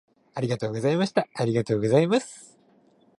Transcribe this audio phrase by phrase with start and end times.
[0.33, 1.27] ありがとうございました。
[1.35, 2.57] ありがとうございます。